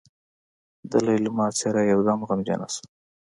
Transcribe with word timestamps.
د 0.91 0.93
ليلما 1.05 1.47
څېره 1.57 1.81
يودم 1.91 2.19
غمجنه 2.29 2.67
شوه. 2.73 2.83